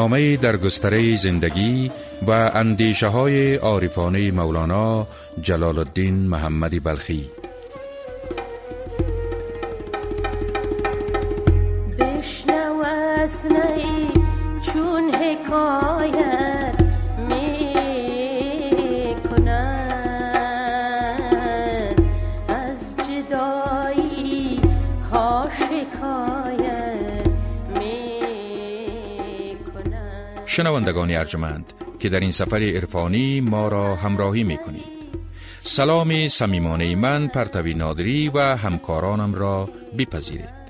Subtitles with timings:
[0.00, 1.90] برنامه در گستره زندگی
[2.26, 5.06] و اندیشه های عارفانه مولانا
[5.42, 7.30] جلال الدین محمدی بلخی.
[11.98, 12.82] بشنو
[14.66, 16.49] چون حکایت
[30.50, 34.84] شنوندگان ارجمند که در این سفر عرفانی ما را همراهی می کنید
[35.60, 40.60] سلام صمیمانه من پرتوی نادری و همکارانم را بپذیرید.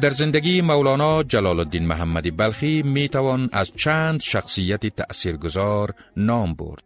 [0.00, 6.84] در زندگی مولانا جلال الدین محمدی بلخی می توان از چند شخصیت تأثیرگذار نام برد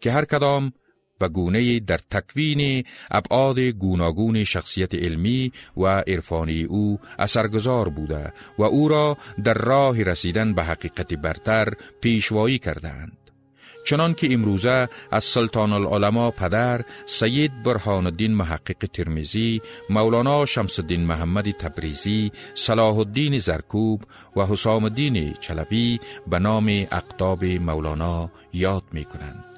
[0.00, 0.72] که هر کدام
[1.20, 8.88] و گونه در تکوین ابعاد گوناگون شخصیت علمی و عرفانی او اثرگذار بوده و او
[8.88, 13.18] را در راه رسیدن به حقیقت برتر پیشوایی کردند.
[13.84, 21.04] چنان که امروزه از سلطان العلماء پدر سید برهان الدین محقق ترمیزی، مولانا شمس الدین
[21.04, 24.04] محمد تبریزی، صلاح الدین زرکوب
[24.36, 29.57] و حسام الدین چلبی به نام اقتاب مولانا یاد می کنند.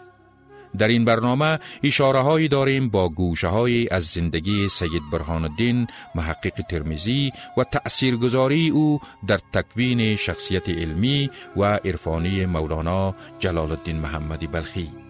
[0.79, 6.63] در این برنامه اشاره هایی داریم با گوشه های از زندگی سید برهان الدین محقق
[6.71, 15.10] ترمیزی و تأثیرگذاری او در تکوین شخصیت علمی و عرفانی مولانا جلال الدین محمدی بلخی.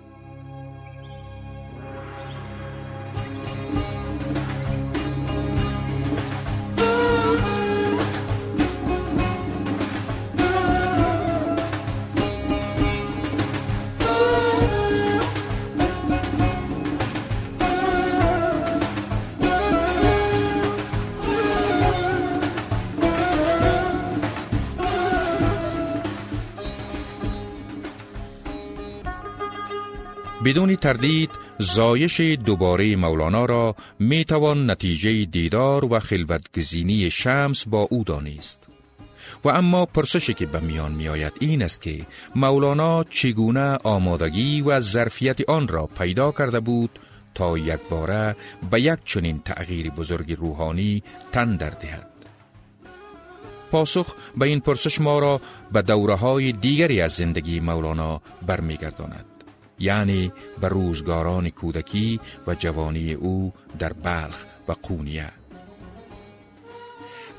[30.44, 38.04] بدون تردید زایش دوباره مولانا را می توان نتیجه دیدار و خلوتگزینی شمس با او
[38.04, 38.68] دانست.
[39.44, 42.06] و اما پرسشی که به میان می آید این است که
[42.36, 46.98] مولانا چگونه آمادگی و ظرفیت آن را پیدا کرده بود
[47.34, 48.36] تا یک باره
[48.70, 51.02] به یک چنین تغییر بزرگ روحانی
[51.32, 52.06] تن در دهد.
[53.70, 55.40] پاسخ به این پرسش ما را
[55.72, 59.29] به دوره های دیگری از زندگی مولانا برمیگرداند.
[59.80, 65.28] یعنی به روزگاران کودکی و جوانی او در بلخ و قونیه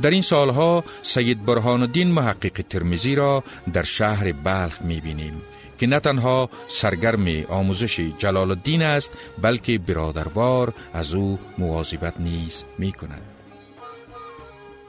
[0.01, 3.43] در این سالها سید برهان الدین محقق ترمیزی را
[3.73, 5.41] در شهر بلخ می بینیم
[5.77, 12.91] که نه تنها سرگرم آموزش جلال الدین است بلکه برادروار از او مواظبت نیز می
[12.91, 13.40] کند.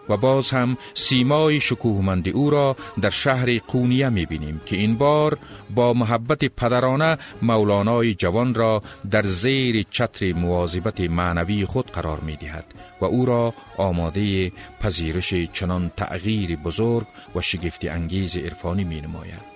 [0.08, 5.38] و باز هم سیمای شکوهمند او را در شهر قونیه می بینیم که این بار
[5.74, 12.64] با محبت پدرانه مولانای جوان را در زیر چتر مواظبت معنوی خود قرار می دهد
[13.00, 19.52] و او را آماده پذیرش چنان تغییر بزرگ و شگفت انگیز عرفانی می نماید.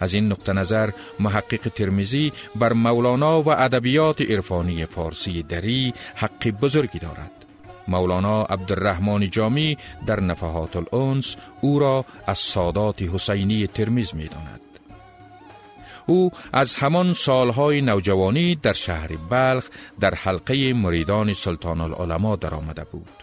[0.00, 0.90] از این نقطه نظر
[1.20, 7.41] محقق ترمیزی بر مولانا و ادبیات عرفانی فارسی دری حق بزرگی دارد
[7.88, 14.60] مولانا عبدالرحمن جامی در نفحات الانس او را از سادات حسینی ترمیز می داند.
[16.06, 19.68] او از همان سالهای نوجوانی در شهر بلخ
[20.00, 23.22] در حلقه مریدان سلطان العلماء در آمده بود.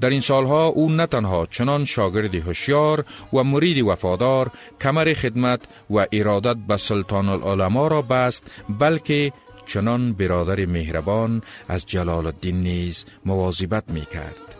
[0.00, 4.50] در این سالها او نه تنها چنان شاگرد هوشیار و مرید وفادار
[4.80, 5.60] کمر خدمت
[5.90, 9.32] و ارادت به سلطان العلماء را بست بلکه
[9.66, 14.54] چنان برادر مهربان از جلال الدین نیز مواظبت می کرد.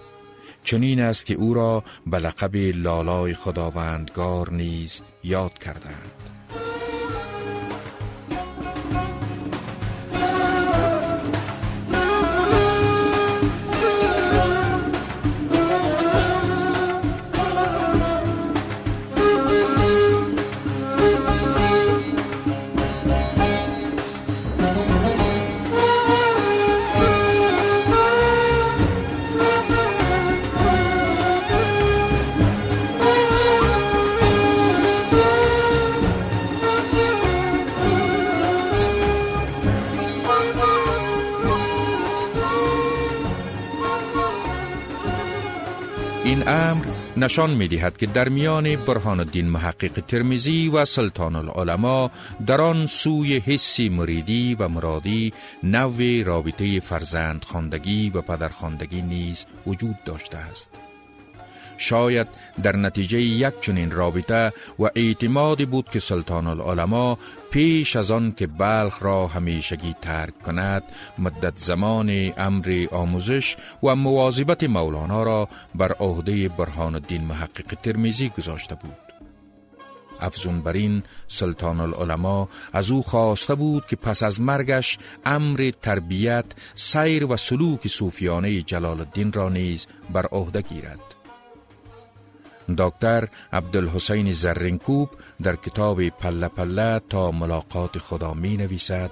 [0.63, 6.34] چنین است که او را به لقب لالای خداوندگار نیز یاد کردند.
[47.25, 52.11] نشان می دهد که در میان برهان الدین محقق ترمیزی و سلطان العلماء
[52.47, 55.33] در آن سوی حسی مریدی و مرادی
[55.63, 60.94] نوع رابطه فرزند خاندگی و پدر خاندگی نیز وجود داشته است.
[61.79, 62.27] شاید
[62.63, 67.17] در نتیجه یک چنین رابطه و اعتمادی بود که سلطان العلماء
[67.51, 70.83] پیش از آن که بلخ را همیشگی ترک کند
[71.19, 78.75] مدت زمان امر آموزش و مواظبت مولانا را بر عهده برهان الدین محقق ترمیزی گذاشته
[78.75, 79.05] بود.
[80.21, 86.45] افزون بر این سلطان العلماء از او خواسته بود که پس از مرگش امر تربیت
[86.75, 91.14] سیر و سلوک صوفیانه جلال الدین را نیز بر عهده گیرد.
[92.79, 95.11] دکتر عبدالحسین زرینکوب
[95.43, 99.11] در کتاب پله پله تا ملاقات خدا می نویسد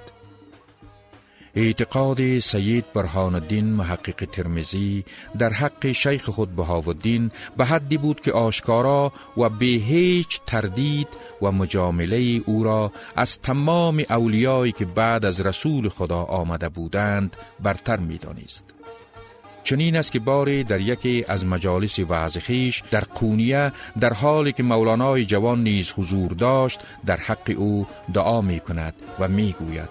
[1.55, 5.05] اعتقاد سید برهان الدین محقق ترمزی
[5.39, 11.09] در حق شیخ خود بهاودین به حدی بود که آشکارا و به هیچ تردید
[11.43, 17.97] و مجامله او را از تمام اولیایی که بعد از رسول خدا آمده بودند برتر
[17.97, 18.72] می دانست.
[19.65, 22.39] چنین است که باری در یکی از مجالس وعظ
[22.91, 28.61] در قونیه در حالی که مولانای جوان نیز حضور داشت در حق او دعا می
[28.61, 29.91] کند و می گوید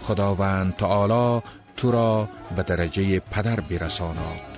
[0.00, 1.42] خداوند تعالی
[1.76, 4.55] تو را به درجه پدر برساناد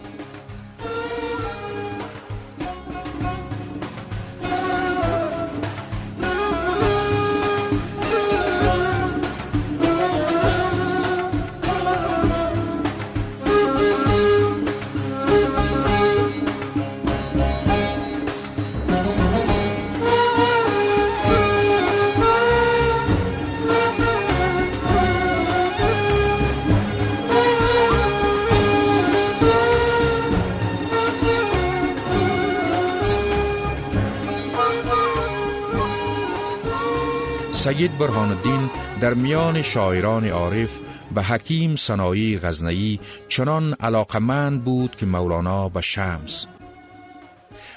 [37.69, 38.71] سید برهان الدین
[39.01, 40.79] در میان شاعران عارف
[41.15, 46.47] به حکیم سنایی غزنهی چنان علاقمند بود که مولانا به شمس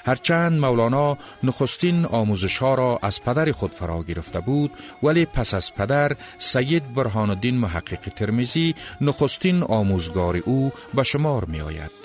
[0.06, 4.70] هرچند مولانا نخستین آموزش ها را از پدر خود فرا گرفته بود
[5.02, 11.60] ولی پس از پدر سید برهان الدین محقق ترمیزی نخستین آموزگار او به شمار می
[11.60, 12.01] آید.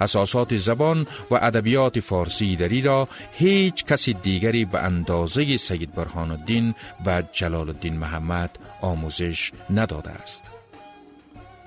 [0.00, 6.74] اساسات زبان و ادبیات فارسی دری را هیچ کسی دیگری به اندازه سید برهان الدین
[7.06, 10.44] و جلال الدین محمد آموزش نداده است.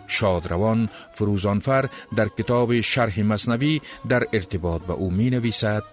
[0.07, 5.83] شادروان فروزانفر در کتاب شرح مصنوی در ارتباط به او می نویسد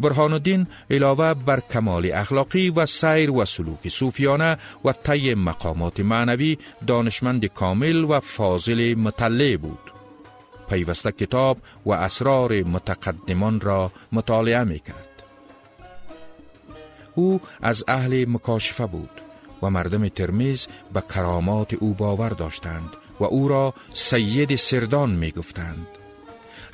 [0.00, 6.58] برهان الدین علاوه بر کمال اخلاقی و سیر و سلوک صوفیانه و طی مقامات معنوی
[6.86, 9.99] دانشمند کامل و فاضل مطلع بود.
[10.70, 15.22] پیوسته کتاب و اسرار متقدمان را مطالعه می کرد.
[17.14, 19.10] او از اهل مکاشفه بود
[19.62, 22.90] و مردم ترمیز به کرامات او باور داشتند
[23.20, 25.99] و او را سید سردان می گفتند.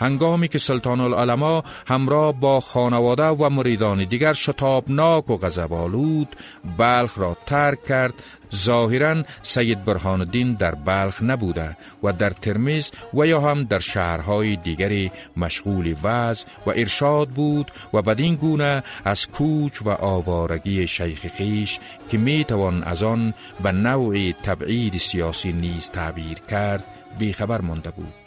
[0.00, 6.36] هنگامی که سلطان العلماء همراه با خانواده و مریدان دیگر شتابناک و غضبآلود
[6.78, 8.14] بلخ را ترک کرد.
[8.54, 14.56] ظاهرا سید برهان الدین در بلخ نبوده و در ترمیز و یا هم در شهرهای
[14.56, 21.78] دیگری مشغول وز و ارشاد بود و بدین گونه از کوچ و آوارگی شیخ خیش
[22.10, 26.84] که می توان از آن به نوع تبعید سیاسی نیز تعبیر کرد
[27.18, 28.25] بیخبر مانده بود.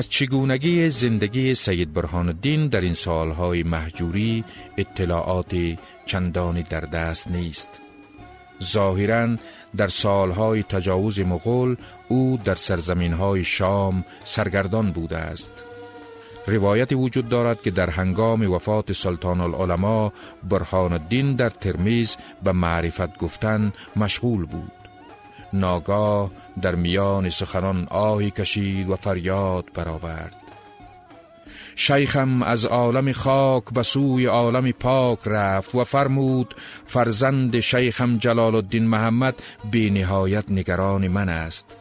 [0.00, 4.44] از چگونگی زندگی سید برهان الدین در این سالهای محجوری
[4.76, 5.56] اطلاعات
[6.06, 7.68] چندانی در دست نیست.
[8.62, 9.36] ظاهرا
[9.76, 11.76] در سالهای تجاوز مغول
[12.08, 15.64] او در سرزمین های شام سرگردان بوده است.
[16.46, 20.10] روایتی وجود دارد که در هنگام وفات سلطان العلماء
[20.48, 24.79] برهان الدین در ترمیز به معرفت گفتن مشغول بود.
[25.52, 26.30] ناگاه
[26.62, 30.36] در میان سخنان آهی کشید و فریاد برآورد.
[31.76, 36.54] شیخم از عالم خاک به سوی عالم پاک رفت و فرمود
[36.84, 41.76] فرزند شیخم جلال الدین محمد بی نهایت نگران من است.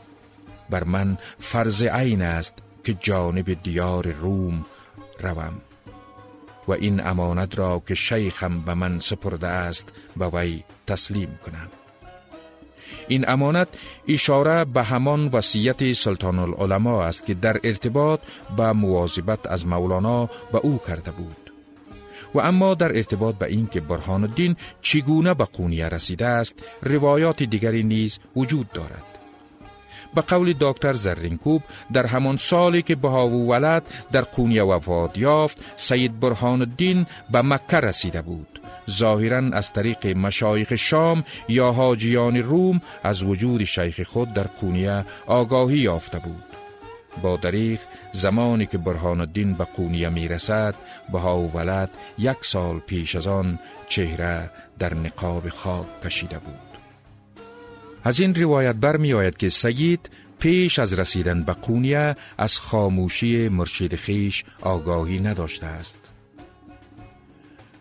[0.70, 4.66] بر من فرض عین است که جانب دیار روم
[5.20, 5.62] روم.
[6.68, 11.79] و این امانت را که شیخم به من سپرده است به وی تسلیم کنم.
[13.08, 13.68] این امانت
[14.08, 18.20] اشاره به همان وصیت سلطان العلماء است که در ارتباط
[18.58, 21.36] به مواظبت از مولانا به او کرده بود.
[22.34, 27.84] و اما در ارتباط به اینکه برهان الدین چگونه به قونیه رسیده است روایات دیگری
[27.84, 29.04] نیز وجود دارد.
[30.16, 36.20] به قول دکتر زرینکوب در همان سالی که بهاو ولد در قونیه وفات یافت سید
[36.20, 38.59] برهان الدین به مکه رسیده بود.
[38.90, 45.78] ظاهرا از طریق مشایخ شام یا حاجیان روم از وجود شیخ خود در قونیه آگاهی
[45.78, 46.44] یافته بود.
[47.22, 47.80] با دریغ
[48.12, 50.76] زمانی که برهان الدین به قونیه می رسد
[51.12, 56.70] بها ولد یک سال پیش از آن چهره در نقاب خاک کشیده بود.
[58.04, 63.96] از این روایت برمی آید که سید پیش از رسیدن به قونیه از خاموشی مرشد
[63.96, 66.19] خیش آگاهی نداشته است.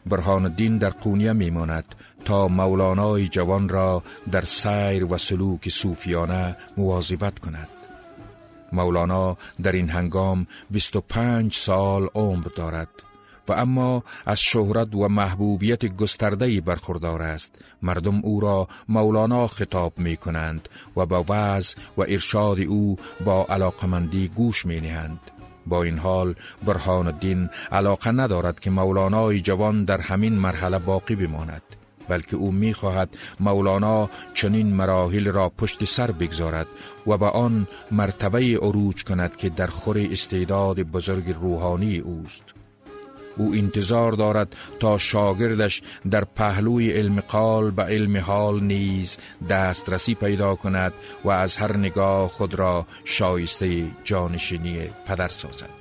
[0.08, 7.38] برهان الدین در قونیه میماند تا مولانای جوان را در سیر و سلوک صوفیانه مواظبت
[7.38, 7.68] کند
[8.72, 12.88] مولانا در این هنگام 25 سال عمر دارد
[13.48, 20.16] و اما از شهرت و محبوبیت گستردهی برخوردار است مردم او را مولانا خطاب می
[20.16, 25.37] کنند و با وعظ و ارشاد او با علاقمندی گوش می نهند.
[25.68, 26.34] با این حال
[26.66, 31.62] برهان الدین علاقه ندارد که مولانای جوان در همین مرحله باقی بماند
[32.08, 36.66] بلکه او می‌خواهد مولانا چنین مراحل را پشت سر بگذارد
[37.06, 42.42] و به آن مرتبه عروج کند که در خور استعداد بزرگ روحانی اوست.
[43.38, 49.16] او انتظار دارد تا شاگردش در پهلوی علم قال به علم حال نیز
[49.50, 50.92] دسترسی پیدا کند
[51.24, 55.78] و از هر نگاه خود را شایسته جانشینی پدر سازد.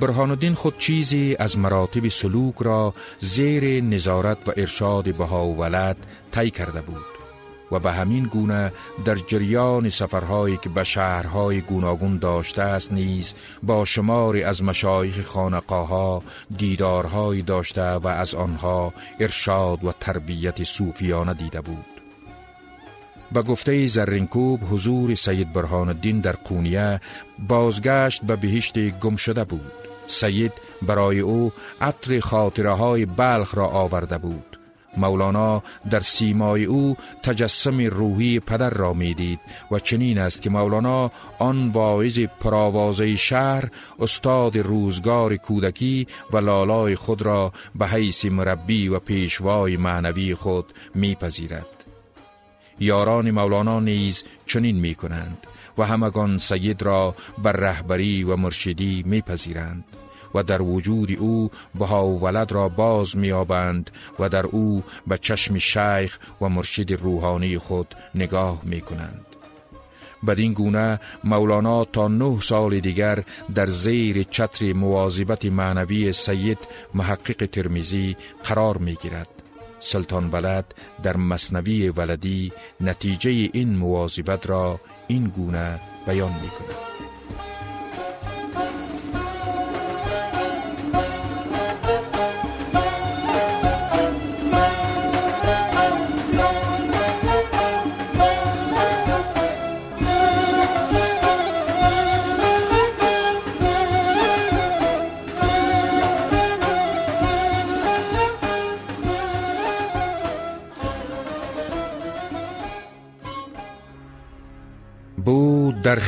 [0.00, 5.96] برهان الدین خود چیزی از مراتب سلوک را زیر نظارت و ارشاد بها و ولد
[6.32, 7.11] طی کرده بود.
[7.72, 8.72] و به همین گونه
[9.04, 16.22] در جریان سفرهایی که به شهرهای گوناگون داشته است نیز با شماری از مشایخ خانقاها
[16.56, 21.84] دیدارهایی داشته و از آنها ارشاد و تربیت صوفیانه دیده بود.
[23.32, 27.00] به گفته زرینکوب حضور سید برهان الدین در قونیه
[27.48, 29.72] بازگشت به بهشت گم شده بود.
[30.06, 30.52] سید
[30.82, 34.51] برای او عطر خاطره های بلخ را آورده بود.
[34.96, 41.68] مولانا در سیمای او تجسم روحی پدر را می‌دید و چنین است که مولانا آن
[41.68, 43.68] واعظ پرآوازه شهر
[44.00, 51.66] استاد روزگار کودکی و لالای خود را به حیث مربی و پیشوای معنوی خود میپذیرد.
[52.80, 55.46] یاران مولانا نیز چنین می کنند
[55.78, 59.84] و همگان سید را بر رهبری و مرشدی میپذیرند.
[60.34, 65.58] و در وجود او بها و ولد را باز میابند و در او به چشم
[65.58, 69.26] شیخ و مرشد روحانی خود نگاه می کنند.
[70.26, 73.24] بدین گونه مولانا تا نه سال دیگر
[73.54, 76.58] در زیر چتر مواظبت معنوی سید
[76.94, 79.28] محقق ترمیزی قرار می گیرد.
[79.80, 87.11] سلطان ولد در مصنوی ولدی نتیجه این مواظبت را این گونه بیان می کند.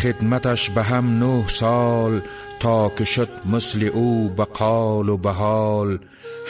[0.04, 2.20] خدمتش به هم نه سال
[2.60, 5.98] تا که شد مثل او به قال و به حال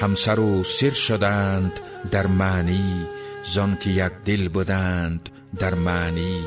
[0.00, 1.72] همسر و سر شدند
[2.10, 3.06] در معنی
[3.44, 6.44] زن که یک دل بودند در معنی.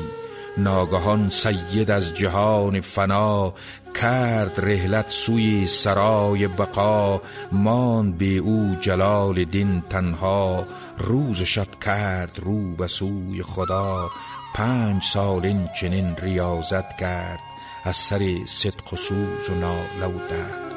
[0.58, 3.54] ناگهان سید از جهان فنا
[3.94, 7.22] کرد رهلت سوی سرای بقا.
[7.52, 10.66] مان به او جلال دین تنها.
[10.98, 14.10] روز شب کرد رو به سوی خدا.
[14.58, 17.40] پنج سال این چنین ریاضت کرد
[17.84, 20.67] از سر صدق و سوز و ناله درد.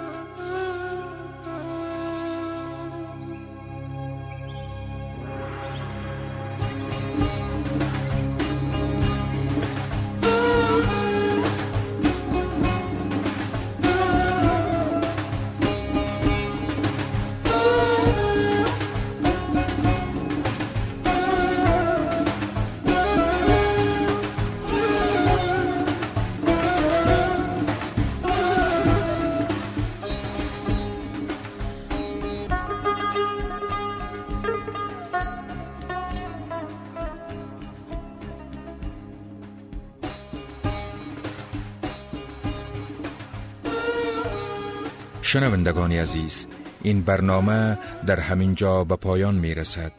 [45.31, 46.47] شنوندگان عزیز
[46.83, 49.91] این برنامه در همین جا به پایان می رسد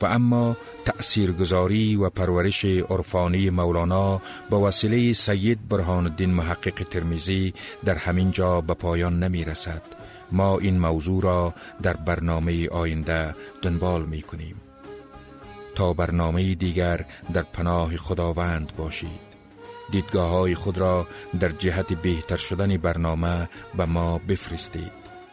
[0.00, 7.94] و اما تأثیرگذاری و پرورش عرفانی مولانا با وسیله سید برهان الدین محقق ترمیزی در
[7.94, 9.82] همین جا به پایان نمی رسد
[10.32, 14.56] ما این موضوع را در برنامه آینده دنبال می کنیم
[15.74, 19.29] تا برنامه دیگر در پناه خداوند باشید.
[19.90, 21.06] دیدگاه های خود را
[21.40, 24.92] در جهت بهتر شدن برنامه به ما بفرستید.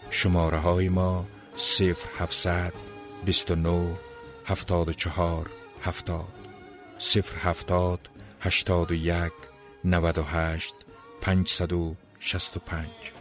[0.09, 1.25] شماره های ما
[1.57, 2.73] 0700
[3.25, 3.97] 29
[4.45, 5.49] 74
[5.81, 6.25] 70
[7.43, 7.99] 070
[8.41, 9.31] 81
[9.85, 10.75] 98
[11.21, 13.16] 565